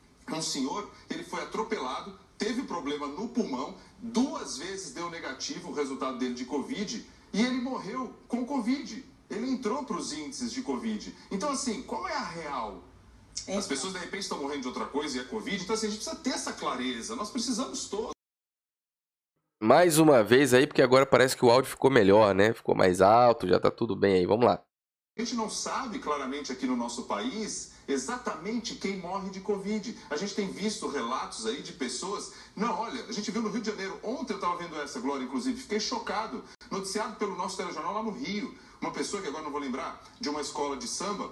um 0.29 0.41
senhor, 0.41 0.89
ele 1.09 1.23
foi 1.23 1.41
atropelado, 1.41 2.17
teve 2.37 2.63
problema 2.63 3.07
no 3.07 3.27
pulmão, 3.27 3.75
duas 3.99 4.57
vezes 4.57 4.93
deu 4.93 5.09
negativo 5.09 5.69
o 5.69 5.73
resultado 5.73 6.17
dele 6.17 6.33
de 6.33 6.45
Covid 6.45 7.05
e 7.33 7.41
ele 7.41 7.61
morreu 7.61 8.13
com 8.27 8.45
Covid. 8.45 9.05
Ele 9.29 9.49
entrou 9.49 9.83
para 9.83 9.95
os 9.95 10.11
índices 10.11 10.51
de 10.51 10.61
Covid. 10.61 11.15
Então, 11.31 11.51
assim, 11.51 11.81
qual 11.83 12.07
é 12.07 12.13
a 12.13 12.23
real? 12.23 12.83
Então. 13.43 13.57
As 13.57 13.67
pessoas 13.67 13.93
de 13.93 13.99
repente 13.99 14.23
estão 14.23 14.39
morrendo 14.39 14.61
de 14.61 14.67
outra 14.67 14.85
coisa 14.85 15.17
e 15.17 15.21
é 15.21 15.23
Covid, 15.23 15.63
então 15.63 15.73
assim, 15.73 15.87
a 15.87 15.89
gente 15.89 16.03
precisa 16.03 16.21
ter 16.21 16.31
essa 16.31 16.53
clareza. 16.53 17.15
Nós 17.15 17.29
precisamos 17.29 17.87
todos. 17.87 18.11
Mais 19.63 19.99
uma 19.99 20.23
vez 20.23 20.53
aí, 20.53 20.65
porque 20.65 20.81
agora 20.81 21.05
parece 21.05 21.37
que 21.37 21.45
o 21.45 21.51
áudio 21.51 21.69
ficou 21.69 21.91
melhor, 21.91 22.33
né? 22.33 22.51
Ficou 22.53 22.75
mais 22.75 22.99
alto, 22.99 23.47
já 23.47 23.59
tá 23.59 23.69
tudo 23.69 23.95
bem 23.95 24.15
aí. 24.15 24.25
Vamos 24.25 24.45
lá. 24.45 24.61
A 25.17 25.21
gente 25.21 25.35
não 25.35 25.49
sabe 25.49 25.99
claramente 25.99 26.51
aqui 26.51 26.65
no 26.65 26.75
nosso 26.75 27.03
país 27.03 27.73
exatamente 27.91 28.75
quem 28.75 28.97
morre 28.97 29.29
de 29.29 29.39
Covid. 29.39 29.97
A 30.09 30.15
gente 30.15 30.33
tem 30.33 30.51
visto 30.51 30.87
relatos 30.87 31.45
aí 31.45 31.61
de 31.61 31.73
pessoas. 31.73 32.33
Não, 32.55 32.79
olha, 32.79 33.05
a 33.05 33.11
gente 33.11 33.31
viu 33.31 33.41
no 33.41 33.49
Rio 33.49 33.61
de 33.61 33.69
Janeiro. 33.69 33.99
Ontem 34.03 34.33
eu 34.33 34.37
estava 34.37 34.57
vendo 34.57 34.79
essa, 34.79 34.99
Glória, 34.99 35.23
inclusive, 35.23 35.61
fiquei 35.61 35.79
chocado. 35.79 36.43
Noticiado 36.69 37.15
pelo 37.15 37.35
nosso 37.35 37.57
telejornal 37.57 37.93
lá 37.93 38.03
no 38.03 38.11
Rio. 38.11 38.55
Uma 38.79 38.91
pessoa 38.91 39.21
que 39.21 39.27
agora 39.27 39.43
não 39.43 39.51
vou 39.51 39.61
lembrar, 39.61 40.03
de 40.19 40.29
uma 40.29 40.41
escola 40.41 40.75
de 40.75 40.87
samba. 40.87 41.31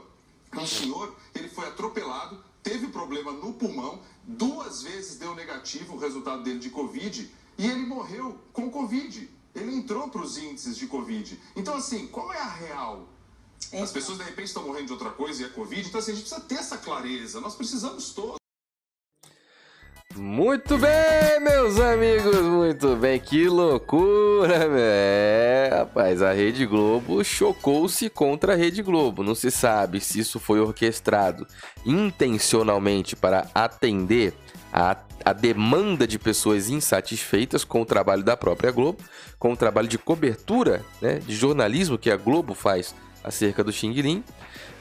Um 0.54 0.66
senhor, 0.66 1.16
ele 1.36 1.48
foi 1.48 1.68
atropelado, 1.68 2.44
teve 2.64 2.88
problema 2.88 3.32
no 3.32 3.54
pulmão, 3.54 4.02
duas 4.24 4.82
vezes 4.82 5.18
deu 5.18 5.36
negativo 5.36 5.96
o 5.96 6.00
resultado 6.00 6.44
dele 6.44 6.60
de 6.60 6.70
Covid 6.70 7.32
e 7.58 7.68
ele 7.68 7.86
morreu 7.86 8.40
com 8.54 8.70
Covid. 8.70 9.30
Ele 9.54 9.76
entrou 9.76 10.08
para 10.10 10.22
os 10.22 10.38
índices 10.38 10.78
de 10.78 10.88
Covid. 10.88 11.40
Então, 11.56 11.76
assim, 11.76 12.08
qual 12.08 12.32
é 12.32 12.38
a 12.38 12.48
real? 12.48 13.08
É. 13.72 13.82
As 13.82 13.92
pessoas 13.92 14.18
de 14.18 14.24
repente 14.24 14.48
estão 14.48 14.64
morrendo 14.64 14.88
de 14.88 14.94
outra 14.94 15.12
coisa 15.12 15.44
e 15.44 15.46
é 15.46 15.50
Covid, 15.50 15.88
então 15.88 16.00
assim, 16.00 16.12
a 16.12 16.16
gente 16.16 16.24
precisa 16.24 16.48
ter 16.48 16.56
essa 16.56 16.78
clareza. 16.78 17.40
Nós 17.40 17.56
precisamos 17.56 18.12
todos. 18.12 18.40
Muito 20.16 20.78
bem, 20.78 21.40
meus 21.40 21.80
amigos, 21.80 22.42
muito 22.42 22.96
bem. 22.96 23.20
Que 23.20 23.48
loucura, 23.48 24.68
é, 24.78 25.70
rapaz. 25.72 26.22
A 26.22 26.34
Rede 26.34 26.66
Globo 26.66 27.24
chocou-se 27.24 28.10
contra 28.10 28.54
a 28.54 28.56
Rede 28.56 28.82
Globo. 28.82 29.24
Não 29.24 29.36
se 29.36 29.52
sabe 29.52 30.02
se 30.02 30.20
isso 30.20 30.40
foi 30.40 30.60
orquestrado 30.60 31.48
intencionalmente 31.86 33.16
para 33.16 33.48
atender 33.54 34.34
a, 34.74 34.98
a 35.24 35.32
demanda 35.32 36.08
de 36.08 36.18
pessoas 36.18 36.70
insatisfeitas 36.70 37.64
com 37.64 37.82
o 37.82 37.86
trabalho 37.86 38.24
da 38.24 38.36
própria 38.36 38.72
Globo, 38.72 38.98
com 39.38 39.54
o 39.54 39.58
trabalho 39.58 39.88
de 39.88 39.98
cobertura, 39.98 40.84
né, 41.02 41.20
de 41.20 41.36
jornalismo 41.36 41.98
que 41.98 42.10
a 42.10 42.18
Globo 42.18 42.54
faz 42.54 42.96
acerca 43.24 43.64
do 43.64 43.72
Xing 43.72 43.94
Ling 43.94 44.24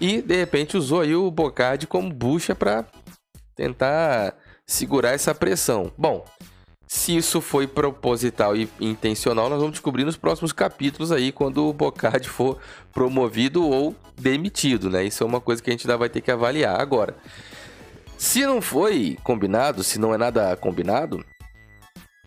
e 0.01 0.23
de 0.23 0.37
repente 0.37 0.77
usou 0.77 1.01
aí 1.01 1.15
o 1.15 1.31
Bocardi 1.31 1.87
como 1.87 2.13
bucha 2.13 2.55
para 2.55 2.85
tentar 3.55 4.35
segurar 4.67 5.11
essa 5.11 5.35
pressão. 5.35 5.93
Bom, 5.97 6.25
se 6.87 7.17
isso 7.17 7.41
foi 7.41 7.67
proposital 7.67 8.57
e 8.57 8.69
intencional, 8.81 9.51
nós 9.51 9.59
vamos 9.59 9.73
descobrir 9.73 10.05
nos 10.05 10.17
próximos 10.17 10.53
capítulos 10.53 11.13
aí 11.13 11.33
quando 11.33 11.69
o 11.69 11.73
Bocardi 11.73 12.29
for 12.29 12.59
promovido 12.93 13.67
ou 13.67 13.95
demitido, 14.17 14.89
né? 14.89 15.05
Isso 15.05 15.23
é 15.23 15.27
uma 15.27 15.41
coisa 15.41 15.63
que 15.63 15.69
a 15.69 15.73
gente 15.73 15.87
ainda 15.87 15.99
vai 15.99 16.09
ter 16.09 16.21
que 16.21 16.31
avaliar 16.31 16.81
agora. 16.81 17.15
Se 18.17 18.45
não 18.47 18.63
foi 18.63 19.19
combinado, 19.23 19.85
se 19.85 19.99
não 19.99 20.15
é 20.15 20.19
nada 20.19 20.57
combinado, 20.57 21.25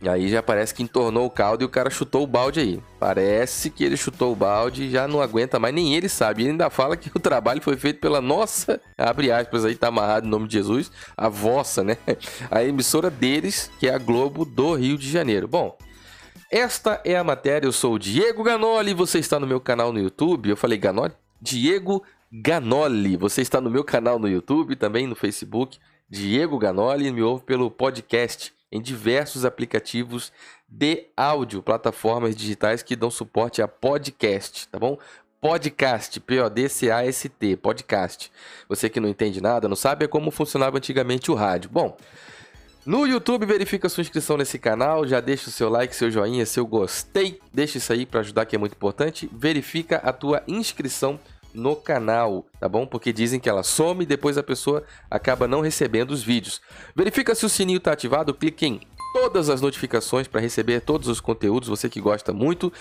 Aí 0.10 0.30
já 0.30 0.42
parece 0.42 0.74
que 0.74 0.82
entornou 0.82 1.28
o 1.28 1.30
caldo 1.30 1.62
e 1.62 1.66
o 1.66 1.70
cara 1.70 1.90
chutou 1.90 2.24
o 2.24 2.28
balde 2.28 2.60
aí. 2.60 2.84
Parece 3.00 3.70
que 3.70 3.84
ele 3.84 3.96
chutou 3.96 4.32
o 4.32 4.36
balde 4.36 4.86
e 4.86 4.90
já 4.90 5.08
não 5.08 5.22
aguenta 5.22 5.60
mais, 5.60 5.76
nem 5.76 5.96
ele 5.96 6.10
sabe. 6.10 6.42
Ele 6.42 6.52
ainda 6.52 6.70
fala 6.72 6.98
que 6.98 7.12
o 7.14 7.20
trabalho 7.20 7.62
foi 7.62 7.78
feito 7.78 8.00
pela 8.00 8.20
nossa, 8.20 8.82
abre 8.98 9.32
aspas 9.32 9.64
aí, 9.64 9.76
tá 9.76 9.90
amarrado 9.90 10.26
em 10.26 10.30
nome 10.30 10.48
de 10.48 10.54
Jesus, 10.54 10.92
a 11.16 11.30
vossa, 11.30 11.84
né? 11.84 11.98
A 12.50 12.64
emissora 12.64 13.10
deles, 13.10 13.72
que 13.80 13.88
é 13.88 13.94
a 13.94 13.98
Globo 13.98 14.44
do 14.44 14.74
Rio 14.74 14.98
de 14.98 15.10
Janeiro. 15.10 15.48
Bom, 15.48 15.78
esta 16.52 17.00
é 17.06 17.16
a 17.16 17.24
matéria. 17.24 17.68
Eu 17.68 17.72
sou 17.72 17.94
o 17.94 18.00
Diego 18.00 18.44
Ganoli, 18.44 18.94
você 18.94 19.20
está 19.20 19.40
no 19.40 19.48
meu 19.48 19.60
canal 19.60 19.94
no 19.94 20.00
YouTube. 20.00 20.50
Eu 20.50 20.58
falei 20.58 20.78
Ganoli? 20.78 21.14
Diego 21.40 22.04
Ganoli. 22.32 23.18
Você 23.18 23.42
está 23.42 23.62
no 23.62 23.70
meu 23.70 23.84
canal 23.84 24.18
no 24.18 24.28
YouTube, 24.28 24.76
também 24.76 25.08
no 25.08 25.16
Facebook. 25.16 25.78
Diego 26.10 26.58
Ganoli, 26.58 27.12
me 27.12 27.22
ouve 27.22 27.44
pelo 27.44 27.72
podcast 27.72 28.54
em 28.72 28.82
diversos 28.82 29.44
aplicativos 29.44 30.32
de 30.68 31.08
áudio, 31.18 31.62
plataformas 31.62 32.36
digitais 32.36 32.82
que 32.82 32.96
dão 32.96 33.12
suporte 33.12 33.62
a 33.62 33.68
podcast, 33.68 34.68
tá 34.70 34.80
bom? 34.80 34.98
Podcast, 35.42 36.20
P-O-D-C-A-S-T, 36.20 37.58
podcast. 37.58 38.32
Você 38.70 38.90
que 38.90 39.00
não 39.00 39.10
entende 39.10 39.42
nada, 39.42 39.68
não 39.68 39.76
sabe, 39.76 40.06
é 40.06 40.08
como 40.08 40.32
funcionava 40.32 40.78
antigamente 40.78 41.32
o 41.32 41.36
rádio. 41.36 41.70
Bom, 41.70 41.98
no 42.86 43.06
YouTube, 43.06 43.46
verifica 43.46 43.90
sua 43.90 44.02
inscrição 44.02 44.38
nesse 44.38 44.58
canal, 44.58 45.06
já 45.06 45.20
deixa 45.20 45.50
o 45.50 45.52
seu 45.52 45.70
like, 45.70 45.96
seu 45.96 46.10
joinha, 46.10 46.46
seu 46.46 46.66
gostei, 46.66 47.40
deixa 47.54 47.78
isso 47.78 47.92
aí 47.92 48.06
para 48.06 48.22
ajudar 48.22 48.46
que 48.46 48.56
é 48.56 48.60
muito 48.60 48.74
importante. 48.74 49.30
Verifica 49.34 49.98
a 49.98 50.12
tua 50.12 50.42
inscrição 50.48 51.20
no 51.54 51.76
canal, 51.76 52.46
tá 52.60 52.68
bom? 52.68 52.86
Porque 52.86 53.12
dizem 53.12 53.40
que 53.40 53.50
ela 53.50 53.64
some 53.64 54.04
e 54.04 54.08
depois 54.08 54.38
a 54.38 54.44
pessoa 54.44 54.84
acaba 55.10 55.48
não 55.48 55.62
recebendo 55.62 56.12
os 56.12 56.24
vídeos. 56.24 56.62
Verifica 56.96 57.36
se 57.36 57.46
o 57.46 57.50
sininho 57.50 57.78
está 57.78 57.92
ativado, 57.92 58.34
clique 58.34 58.66
em 58.66 58.82
todas 59.14 59.50
as 59.50 59.62
notificações 59.62 60.28
para 60.28 60.42
receber 60.42 60.82
todos 60.82 61.08
os 61.08 61.20
conteúdos, 61.20 61.70
você 61.70 61.90
que 61.90 62.02
gosta 62.02 62.34
muito. 62.34 62.72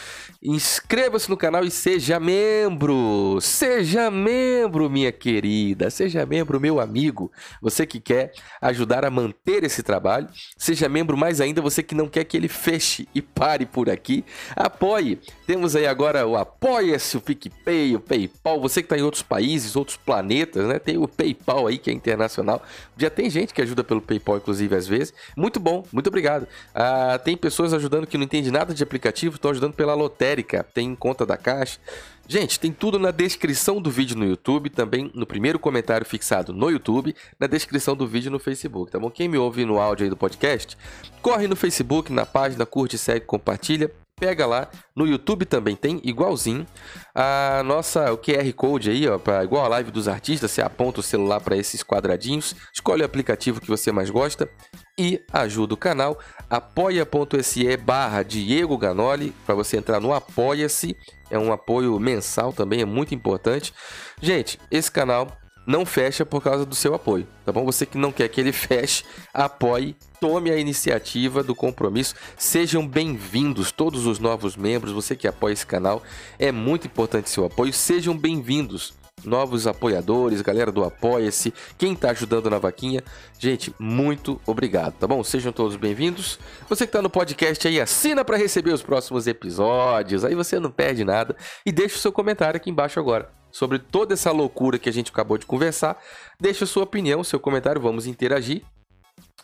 Inscreva-se 0.42 1.28
no 1.28 1.36
canal 1.36 1.64
e 1.64 1.70
seja 1.70 2.20
membro! 2.20 3.38
Seja 3.40 4.10
membro, 4.10 4.88
minha 4.88 5.12
querida! 5.12 5.90
Seja 5.90 6.24
membro, 6.24 6.60
meu 6.60 6.80
amigo! 6.80 7.30
Você 7.60 7.86
que 7.86 8.00
quer 8.00 8.32
ajudar 8.60 9.04
a 9.04 9.10
manter 9.10 9.64
esse 9.64 9.82
trabalho, 9.82 10.28
seja 10.56 10.88
membro 10.88 11.16
mais 11.16 11.40
ainda, 11.40 11.60
você 11.60 11.82
que 11.82 11.94
não 11.94 12.08
quer 12.08 12.24
que 12.24 12.36
ele 12.36 12.48
feche 12.48 13.08
e 13.14 13.20
pare 13.20 13.66
por 13.66 13.90
aqui, 13.90 14.24
apoie! 14.54 15.20
Temos 15.46 15.74
aí 15.74 15.86
agora 15.86 16.26
o 16.26 16.36
Apoia-se, 16.36 17.16
o 17.16 17.20
PicPay, 17.20 17.96
o 17.96 18.00
PayPal, 18.00 18.60
você 18.60 18.80
que 18.82 18.86
está 18.86 18.96
em 18.96 19.02
outros 19.02 19.22
países, 19.22 19.76
outros 19.76 19.96
planetas, 19.96 20.66
né? 20.66 20.78
Tem 20.78 20.96
o 20.96 21.08
PayPal 21.08 21.66
aí 21.66 21.76
que 21.76 21.90
é 21.90 21.92
internacional. 21.92 22.62
Já 22.96 23.10
tem 23.10 23.28
gente 23.28 23.52
que 23.52 23.60
ajuda 23.60 23.82
pelo 23.82 24.00
PayPal, 24.00 24.36
inclusive, 24.36 24.74
às 24.76 24.86
vezes. 24.86 25.12
Muito 25.36 25.58
bom, 25.58 25.84
muito 25.92 26.06
obrigado 26.06 26.19
obrigado. 26.20 26.46
Ah, 26.74 27.18
tem 27.22 27.36
pessoas 27.36 27.72
ajudando 27.72 28.06
que 28.06 28.18
não 28.18 28.24
entende 28.24 28.50
nada 28.50 28.74
de 28.74 28.82
aplicativo, 28.82 29.36
estão 29.36 29.50
ajudando 29.50 29.74
pela 29.74 29.94
lotérica, 29.94 30.64
tem 30.74 30.94
conta 30.94 31.24
da 31.24 31.36
Caixa. 31.36 31.78
Gente, 32.28 32.60
tem 32.60 32.70
tudo 32.70 32.98
na 32.98 33.10
descrição 33.10 33.82
do 33.82 33.90
vídeo 33.90 34.16
no 34.16 34.24
YouTube, 34.24 34.70
também 34.70 35.10
no 35.14 35.26
primeiro 35.26 35.58
comentário 35.58 36.06
fixado 36.06 36.52
no 36.52 36.70
YouTube, 36.70 37.14
na 37.40 37.48
descrição 37.48 37.96
do 37.96 38.06
vídeo 38.06 38.30
no 38.30 38.38
Facebook, 38.38 38.92
tá 38.92 39.00
bom? 39.00 39.10
Quem 39.10 39.28
me 39.28 39.36
ouve 39.36 39.64
no 39.64 39.80
áudio 39.80 40.04
aí 40.04 40.10
do 40.10 40.16
podcast, 40.16 40.78
corre 41.20 41.48
no 41.48 41.56
Facebook, 41.56 42.12
na 42.12 42.24
página, 42.24 42.64
curte, 42.64 42.96
segue, 42.96 43.26
compartilha 43.26 43.90
pega 44.20 44.44
lá. 44.44 44.68
No 44.94 45.06
YouTube 45.06 45.46
também 45.46 45.74
tem, 45.74 45.98
igualzinho. 46.04 46.66
A 47.14 47.62
nossa, 47.64 48.12
o 48.12 48.18
QR 48.18 48.52
Code 48.52 48.90
aí, 48.90 49.08
ó, 49.08 49.18
pra, 49.18 49.42
igual 49.42 49.64
a 49.64 49.68
live 49.68 49.90
dos 49.90 50.06
artistas, 50.06 50.50
você 50.50 50.60
aponta 50.60 51.00
o 51.00 51.02
celular 51.02 51.40
para 51.40 51.56
esses 51.56 51.82
quadradinhos, 51.82 52.54
escolhe 52.72 53.02
o 53.02 53.06
aplicativo 53.06 53.60
que 53.60 53.68
você 53.68 53.90
mais 53.90 54.10
gosta 54.10 54.48
e 55.00 55.24
ajuda 55.32 55.72
o 55.72 55.78
canal. 55.78 56.18
apoia.se 56.50 57.76
barra 57.78 58.22
Diego 58.22 58.76
Ganoli, 58.76 59.32
para 59.46 59.54
você 59.54 59.78
entrar 59.78 59.98
no 59.98 60.12
Apoia-se. 60.12 60.94
É 61.30 61.38
um 61.38 61.52
apoio 61.52 61.98
mensal 61.98 62.52
também, 62.52 62.82
é 62.82 62.84
muito 62.84 63.14
importante. 63.14 63.72
Gente, 64.20 64.58
esse 64.70 64.92
canal 64.92 65.34
não 65.66 65.86
fecha 65.86 66.26
por 66.26 66.42
causa 66.42 66.66
do 66.66 66.74
seu 66.74 66.94
apoio, 66.94 67.26
tá 67.46 67.52
bom? 67.52 67.64
Você 67.64 67.86
que 67.86 67.96
não 67.96 68.12
quer 68.12 68.28
que 68.28 68.40
ele 68.40 68.52
feche, 68.52 69.04
apoie, 69.32 69.96
tome 70.20 70.50
a 70.50 70.56
iniciativa 70.56 71.42
do 71.42 71.54
compromisso. 71.54 72.14
Sejam 72.36 72.86
bem-vindos 72.86 73.72
todos 73.72 74.04
os 74.04 74.18
novos 74.18 74.54
membros, 74.54 74.92
você 74.92 75.16
que 75.16 75.28
apoia 75.28 75.54
esse 75.54 75.66
canal, 75.66 76.02
é 76.38 76.52
muito 76.52 76.86
importante 76.86 77.30
seu 77.30 77.46
apoio. 77.46 77.72
Sejam 77.72 78.14
bem-vindos 78.14 78.99
novos 79.24 79.66
apoiadores, 79.66 80.42
galera 80.42 80.72
do 80.72 80.84
Apoia-se, 80.84 81.52
quem 81.76 81.92
está 81.92 82.10
ajudando 82.10 82.50
na 82.50 82.58
vaquinha. 82.58 83.02
Gente, 83.38 83.74
muito 83.78 84.40
obrigado, 84.46 84.94
tá 84.94 85.06
bom? 85.06 85.22
Sejam 85.22 85.52
todos 85.52 85.76
bem-vindos. 85.76 86.38
Você 86.68 86.84
que 86.84 86.88
está 86.88 87.02
no 87.02 87.10
podcast 87.10 87.66
aí, 87.66 87.80
assina 87.80 88.24
para 88.24 88.36
receber 88.36 88.72
os 88.72 88.82
próximos 88.82 89.26
episódios, 89.26 90.24
aí 90.24 90.34
você 90.34 90.58
não 90.58 90.70
perde 90.70 91.04
nada. 91.04 91.36
E 91.64 91.72
deixa 91.72 91.96
o 91.96 92.00
seu 92.00 92.12
comentário 92.12 92.56
aqui 92.56 92.70
embaixo 92.70 92.98
agora 92.98 93.30
sobre 93.50 93.78
toda 93.78 94.14
essa 94.14 94.30
loucura 94.30 94.78
que 94.78 94.88
a 94.88 94.92
gente 94.92 95.10
acabou 95.10 95.36
de 95.36 95.46
conversar. 95.46 96.00
Deixa 96.38 96.64
a 96.64 96.66
sua 96.66 96.84
opinião, 96.84 97.24
seu 97.24 97.40
comentário, 97.40 97.80
vamos 97.80 98.06
interagir. 98.06 98.62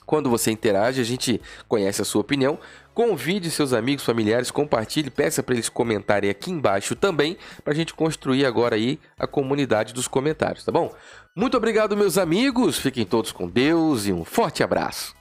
Quando 0.05 0.31
você 0.31 0.53
interage, 0.53 1.01
a 1.01 1.05
gente 1.05 1.41
conhece 1.69 2.01
a 2.01 2.05
sua 2.05 2.21
opinião. 2.21 2.59
Convide 2.97 3.51
seus 3.51 3.75
amigos, 3.75 4.07
familiares, 4.07 4.51
compartilhe, 4.51 5.11
peça 5.11 5.43
para 5.43 5.55
eles 5.55 5.69
comentarem 5.69 6.31
aqui 6.31 6.51
embaixo 6.51 6.97
também, 6.97 7.37
para 7.63 7.75
a 7.75 7.77
gente 7.77 7.93
construir 7.93 8.47
agora 8.47 8.75
aí 8.75 8.99
a 9.19 9.27
comunidade 9.27 9.93
dos 9.93 10.09
comentários, 10.09 10.65
tá 10.65 10.73
bom? 10.73 10.91
Muito 11.35 11.59
obrigado, 11.59 11.95
meus 11.95 12.17
amigos. 12.17 12.79
Fiquem 12.79 13.05
todos 13.05 13.33
com 13.33 13.51
Deus 13.51 14.07
e 14.07 14.15
um 14.15 14.25
forte 14.25 14.63
abraço. 14.63 15.15